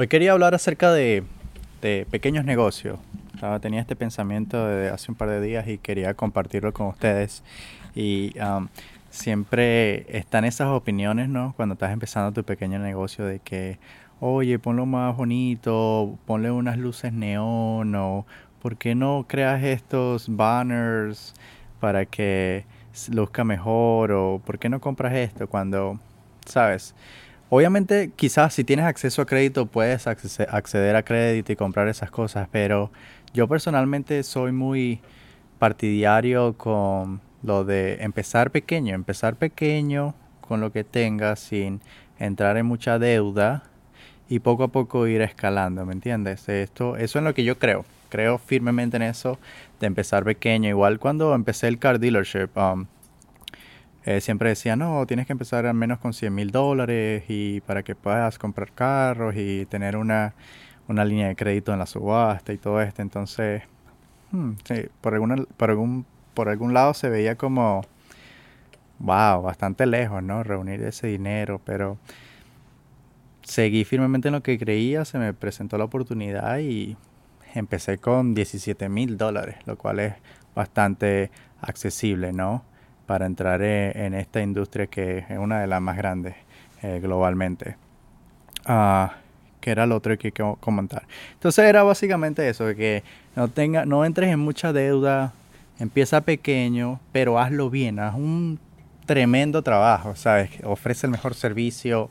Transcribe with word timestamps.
Hoy 0.00 0.06
quería 0.06 0.30
hablar 0.30 0.54
acerca 0.54 0.92
de, 0.92 1.24
pequeños 1.80 2.44
negocios. 2.44 3.00
tenía 3.60 3.80
este 3.80 3.96
pensamiento 3.96 4.64
de 4.64 4.90
hace 4.90 5.10
un 5.10 5.16
par 5.16 5.28
de 5.28 5.40
días 5.40 5.66
y 5.66 5.78
quería 5.78 6.14
compartirlo 6.14 6.72
con 6.72 6.86
ustedes. 6.86 7.42
Y 7.96 8.32
um, 8.38 8.68
siempre 9.10 10.06
están 10.16 10.44
esas 10.44 10.68
opiniones, 10.68 11.28
¿no? 11.28 11.52
Cuando 11.56 11.72
estás 11.72 11.90
empezando 11.92 12.30
tu 12.30 12.44
pequeño 12.44 12.78
negocio 12.78 13.24
de 13.24 13.40
que, 13.40 13.80
oye, 14.20 14.60
ponlo 14.60 14.86
más 14.86 15.16
bonito, 15.16 16.16
ponle 16.26 16.52
unas 16.52 16.78
luces 16.78 17.12
neón 17.12 17.96
o 17.96 18.24
¿por 18.62 18.76
qué 18.76 18.94
no 18.94 19.24
creas 19.26 19.64
estos 19.64 20.28
banners 20.28 21.34
para 21.80 22.06
que 22.06 22.66
luzca 23.10 23.42
mejor 23.42 24.12
o 24.12 24.40
por 24.46 24.60
qué 24.60 24.68
no 24.68 24.80
compras 24.80 25.12
esto 25.14 25.48
cuando, 25.48 25.98
sabes? 26.46 26.94
Obviamente, 27.50 28.10
quizás 28.14 28.52
si 28.52 28.62
tienes 28.62 28.84
acceso 28.84 29.22
a 29.22 29.26
crédito 29.26 29.66
puedes 29.66 30.06
acceder 30.06 30.96
a 30.96 31.02
crédito 31.02 31.52
y 31.52 31.56
comprar 31.56 31.88
esas 31.88 32.10
cosas, 32.10 32.46
pero 32.52 32.90
yo 33.32 33.48
personalmente 33.48 34.22
soy 34.22 34.52
muy 34.52 35.00
partidario 35.58 36.58
con 36.58 37.20
lo 37.42 37.64
de 37.64 38.02
empezar 38.02 38.50
pequeño, 38.50 38.94
empezar 38.94 39.36
pequeño 39.36 40.14
con 40.42 40.60
lo 40.60 40.72
que 40.72 40.84
tengas 40.84 41.40
sin 41.40 41.80
entrar 42.18 42.58
en 42.58 42.66
mucha 42.66 42.98
deuda 42.98 43.62
y 44.28 44.40
poco 44.40 44.64
a 44.64 44.68
poco 44.68 45.06
ir 45.06 45.22
escalando, 45.22 45.86
¿me 45.86 45.94
entiendes? 45.94 46.48
Esto, 46.50 46.96
eso 46.96 47.18
es 47.18 47.24
lo 47.24 47.32
que 47.32 47.44
yo 47.44 47.58
creo. 47.58 47.86
Creo 48.10 48.38
firmemente 48.38 48.96
en 48.96 49.02
eso 49.02 49.38
de 49.80 49.86
empezar 49.86 50.24
pequeño. 50.24 50.68
Igual 50.68 50.98
cuando 50.98 51.34
empecé 51.34 51.68
el 51.68 51.78
car 51.78 51.98
dealership, 51.98 52.48
um, 52.56 52.86
eh, 54.04 54.20
siempre 54.20 54.50
decía, 54.50 54.76
no, 54.76 55.06
tienes 55.06 55.26
que 55.26 55.32
empezar 55.32 55.66
al 55.66 55.74
menos 55.74 55.98
con 55.98 56.12
100 56.12 56.34
mil 56.34 56.50
dólares 56.50 57.24
y 57.28 57.60
para 57.62 57.82
que 57.82 57.94
puedas 57.94 58.38
comprar 58.38 58.72
carros 58.72 59.34
y 59.36 59.66
tener 59.66 59.96
una, 59.96 60.34
línea 60.88 61.28
de 61.28 61.36
crédito 61.36 61.72
en 61.72 61.78
la 61.78 61.86
subasta 61.86 62.52
y 62.52 62.58
todo 62.58 62.80
esto. 62.80 63.02
Entonces, 63.02 63.62
hmm, 64.30 64.52
por, 65.00 65.14
alguna, 65.14 65.36
por, 65.56 65.70
algún, 65.70 66.06
por 66.34 66.48
algún 66.48 66.72
lado 66.74 66.94
se 66.94 67.10
veía 67.10 67.36
como, 67.36 67.82
wow, 68.98 69.42
bastante 69.42 69.86
lejos, 69.86 70.22
¿no? 70.22 70.42
Reunir 70.42 70.82
ese 70.82 71.08
dinero, 71.08 71.60
pero 71.64 71.98
seguí 73.42 73.84
firmemente 73.84 74.28
en 74.28 74.34
lo 74.34 74.42
que 74.42 74.58
creía, 74.58 75.04
se 75.04 75.18
me 75.18 75.34
presentó 75.34 75.78
la 75.78 75.84
oportunidad 75.84 76.58
y 76.58 76.96
empecé 77.54 77.98
con 77.98 78.34
17 78.34 78.88
mil 78.88 79.16
dólares, 79.16 79.56
lo 79.66 79.76
cual 79.76 80.00
es 80.00 80.14
bastante 80.54 81.30
accesible, 81.60 82.32
¿no? 82.32 82.64
Para 83.08 83.24
entrar 83.24 83.62
e, 83.62 83.90
en, 84.04 84.12
esta 84.12 84.42
industria 84.42 84.86
que 84.86 85.24
es 85.30 85.38
una 85.38 85.62
de 85.62 85.66
las 85.66 85.80
más 85.80 85.96
grandes 85.96 86.34
eh, 86.82 87.00
globalmente. 87.02 87.76
Ah, 88.66 89.14
que 89.62 89.70
era 89.70 89.86
lo 89.86 89.96
otro 89.96 90.16
que 90.18 90.30
que 90.30 90.54
comentar. 90.60 91.04
Entonces 91.32 91.64
era 91.64 91.82
básicamente 91.82 92.46
eso, 92.46 92.66
que 92.76 93.02
no, 93.34 93.48
tenga, 93.48 93.86
no 93.86 94.04
entres 94.04 94.30
en 94.30 94.38
mucha 94.38 94.74
deuda, 94.74 95.32
empieza 95.78 96.20
pequeño, 96.20 97.00
pero 97.10 97.38
hazlo 97.38 97.70
bien, 97.70 97.98
haz 97.98 98.14
un 98.14 98.60
tremendo 99.06 99.62
trabajo, 99.62 100.14
¿sabes? 100.14 100.50
Ofrece 100.62 101.06
el 101.06 101.12
mejor 101.12 101.34
servicio, 101.34 102.10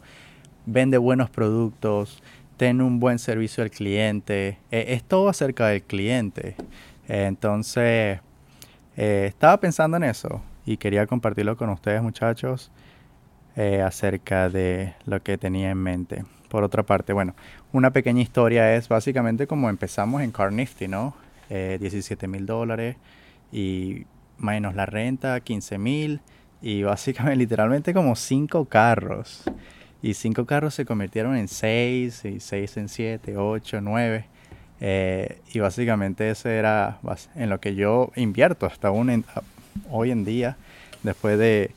vende 0.66 0.98
buenos 0.98 1.30
productos, 1.30 2.24
ten 2.58 2.82
un 2.82 3.00
buen 3.00 3.20
servicio 3.20 3.64
al 3.64 3.70
cliente, 3.70 4.58
eh, 4.72 4.86
es 4.90 5.04
todo 5.04 5.30
acerca 5.30 5.68
del 5.68 5.84
cliente. 5.84 6.56
entonces, 7.08 8.20
eh, 8.98 9.26
estaba 9.28 9.58
pensando 9.60 9.96
en 9.98 10.04
eso 10.06 10.42
y 10.68 10.76
quería 10.76 11.08
compartirlo 11.08 11.56
con 11.56 11.70
ustedes 11.70 12.04
muchachos 12.04 12.72
eh, 13.56 13.82
acerca 13.82 14.50
de 14.50 14.94
lo 15.06 15.24
que 15.24 15.38
tenía 15.38 15.72
en 15.72 15.78
mente. 15.78 16.26
Por 16.50 16.66
otra 16.66 16.84
parte, 16.84 17.14
bueno, 17.14 17.36
una 17.72 17.92
pequeña 17.92 18.22
historia 18.22 18.76
es 18.76 18.90
básicamente 18.90 19.48
como 19.48 19.70
empezamos 19.70 20.22
en 20.22 20.32
Car 20.32 20.52
Nifty, 20.52 20.90
¿no? 20.90 21.16
17 21.50 22.26
eh, 22.26 22.28
mil 22.28 22.46
dólares 22.46 22.98
y 23.50 24.06
menos 24.38 24.76
la 24.76 24.86
renta, 24.86 25.40
15 25.40 25.78
mil 25.78 26.20
y 26.62 26.84
básicamente 26.84 27.38
literalmente 27.38 27.94
como 27.94 28.18
5 28.18 28.66
carros. 28.66 29.44
Y 30.02 30.16
5 30.16 30.46
carros 30.46 30.74
se 30.74 30.86
convirtieron 30.86 31.38
en 31.38 31.48
6 31.48 32.26
y 32.26 32.40
6 32.42 32.78
en 32.78 32.90
7, 32.90 33.38
8, 33.38 33.80
9. 33.82 34.26
y 35.54 35.60
básicamente 35.60 36.30
eso 36.30 36.50
era 36.50 37.00
en 37.36 37.50
lo 37.50 37.62
que 37.62 37.74
yo 37.74 38.12
invierto 38.18 38.66
hasta 38.66 38.92
un, 38.92 39.24
hoy 39.90 40.12
en 40.12 40.26
día, 40.26 40.58
después 41.04 41.38
de, 41.38 41.72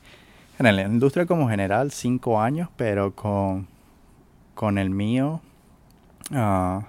en 0.59 0.75
la 0.75 0.81
industria 0.83 1.25
como 1.25 1.49
general, 1.49 1.91
cinco 1.91 2.41
años, 2.41 2.69
pero 2.75 3.15
con, 3.15 3.67
con 4.53 4.77
el 4.77 4.89
mío, 4.89 5.41
uh, 6.31 6.81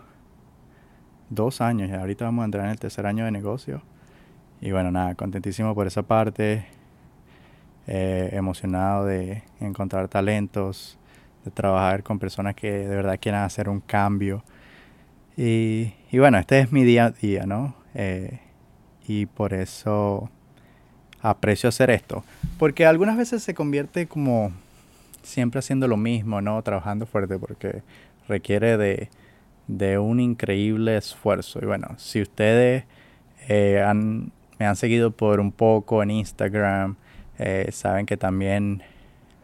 dos 1.31 1.61
años. 1.61 1.89
Y 1.89 1.93
ahorita 1.93 2.25
vamos 2.25 2.43
a 2.43 2.45
entrar 2.47 2.65
en 2.65 2.71
el 2.71 2.79
tercer 2.79 3.07
año 3.07 3.25
de 3.25 3.31
negocio. 3.31 3.83
Y 4.61 4.71
bueno, 4.73 4.91
nada, 4.91 5.15
contentísimo 5.15 5.75
por 5.75 5.87
esa 5.87 6.03
parte. 6.03 6.67
Eh, 7.89 8.31
emocionado 8.33 9.07
de 9.07 9.43
encontrar 9.59 10.07
talentos, 10.07 10.97
de 11.45 11.51
trabajar 11.51 12.05
con 12.05 12.21
personas 12.21 12.55
que 12.55 12.71
de 12.71 12.95
verdad 12.95 13.19
quieran 13.21 13.43
hacer 13.43 13.69
un 13.69 13.81
cambio. 13.81 14.45
Y, 15.37 15.93
y 16.13 16.19
bueno, 16.19 16.39
este 16.39 16.61
es 16.61 16.71
mi 16.71 16.85
día 16.85 17.07
a 17.07 17.11
día, 17.11 17.45
¿no? 17.45 17.75
Eh, 17.95 18.39
y 19.09 19.27
por 19.27 19.53
eso 19.53 20.31
aprecio 21.23 21.69
hacer 21.69 21.91
esto. 21.91 22.25
Porque 22.59 22.85
algunas 22.85 23.17
veces 23.17 23.43
se 23.43 23.55
convierte 23.55 24.07
como 24.07 24.53
siempre 25.23 25.61
haciendo 25.61 25.89
lo 25.89 25.97
mismo, 25.97 26.41
¿no? 26.41 26.61
Trabajando 26.63 27.07
fuerte 27.07 27.39
porque 27.39 27.83
requiere 28.29 28.77
de, 28.77 29.09
de 29.69 29.99
un 29.99 30.21
increíble 30.21 30.97
esfuerzo. 30.97 31.61
Y 31.63 31.67
bueno, 31.67 31.89
si 31.97 32.21
ustedes 32.21 32.85
eh, 33.49 33.83
han, 33.87 34.33
me 34.59 34.67
han 34.67 34.77
seguido 34.77 35.11
por 35.11 35.41
un 35.41 35.53
poco 35.53 36.03
en 36.03 36.11
Instagram, 36.11 36.97
eh, 37.39 37.69
saben 37.73 38.07
que 38.07 38.17
también 38.17 38.83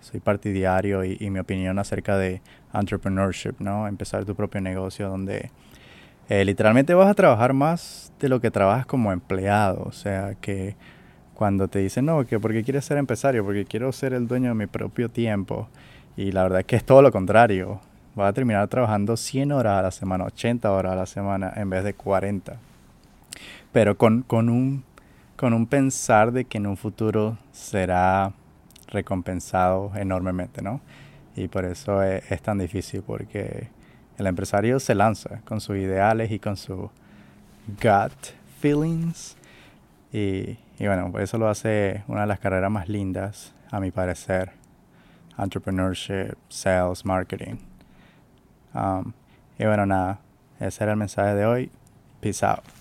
soy 0.01 0.21
partidario 0.21 1.05
y, 1.05 1.31
mi 1.31 1.39
opinión 1.39 1.79
acerca 1.79 2.17
de 2.17 2.41
entrepreneurship, 2.73 3.55
¿no? 3.59 3.89
Empezar 3.89 4.25
tu 4.25 4.35
propio 4.35 4.61
negocio 4.61 5.09
donde 5.09 5.51
eh, 6.29 6.45
literalmente 6.45 6.95
vas 6.95 7.09
a 7.09 7.15
trabajar 7.15 7.53
más 7.53 8.13
de 8.21 8.29
lo 8.29 8.41
que 8.41 8.51
trabajas 8.51 8.87
como 8.87 9.13
empleado. 9.13 9.83
O 9.85 9.93
sea, 9.93 10.35
que 10.41 10.77
cuando 11.39 11.69
te 11.69 11.79
dicen, 11.79 12.05
no, 12.07 12.27
que 12.27 12.41
porque 12.41 12.65
quieres 12.65 12.85
ser 12.85 12.99
empresario, 12.99 13.45
porque 13.45 13.65
quiero 13.65 13.93
ser 13.93 14.13
el 14.13 14.27
dueño 14.27 14.49
de 14.49 14.55
mi 14.57 14.67
propio 14.67 15.09
tiempo. 15.09 15.69
Y 16.17 16.33
la 16.33 16.43
verdad 16.43 16.59
es 16.59 16.67
que 16.67 16.75
es 16.75 16.83
todo 16.83 17.01
lo 17.01 17.13
contrario. 17.13 17.81
Vas 18.17 18.31
a 18.31 18.33
terminar 18.33 18.67
trabajando 18.67 19.17
100 19.17 19.53
horas 19.53 19.79
a 19.79 19.83
la 19.83 19.91
semana, 19.93 20.25
80 20.25 20.69
horas 20.73 20.95
a 20.95 20.97
la 20.97 21.07
semana 21.07 21.53
en 21.55 21.71
vez 21.71 21.85
de 21.85 21.95
40. 21.95 22.57
Pero 23.71 23.97
con, 23.97 24.23
con, 24.23 24.49
un, 24.49 24.83
con 25.37 25.55
un 25.55 25.69
pensar 25.69 26.33
de 26.33 26.45
que 26.45 26.59
en 26.59 26.67
un 26.67 26.77
futuro 26.77 27.39
será 27.53 28.33
recompensado 28.89 29.93
enormemente, 29.95 30.61
¿no? 30.61 30.81
Y 31.37 31.47
por 31.47 31.65
eso 31.65 32.03
es, 32.03 32.29
es 32.33 32.43
tan 32.43 32.59
difícil, 32.59 33.05
porque 33.07 33.69
el 34.19 34.27
empresario 34.27 34.81
se 34.81 34.97
lanza 34.97 35.41
con 35.45 35.61
sus 35.61 35.77
ideales 35.77 36.33
y 36.33 36.41
con 36.41 36.57
su 36.57 36.91
gut 37.81 38.35
feelings. 38.61 39.38
Y, 40.13 40.59
y 40.79 40.87
bueno, 40.87 41.13
eso 41.19 41.39
lo 41.39 41.49
hace 41.49 42.05
una 42.09 42.23
de 42.23 42.27
las 42.27 42.39
carreras 42.41 42.71
más 42.71 42.89
lindas, 42.89 43.53
a 43.71 43.81
mi 43.81 43.91
parecer. 43.91 44.53
Entrepreneurship, 45.39 46.37
sales, 46.49 47.05
marketing. 47.05 47.57
Um, 48.75 49.13
y 49.59 49.65
bueno, 49.65 49.87
nada, 49.87 50.21
ese 50.61 50.85
era 50.85 50.93
el 50.93 50.99
mensaje 50.99 51.35
de 51.35 51.47
hoy. 51.47 51.71
Peace 52.21 52.45
out. 52.45 52.78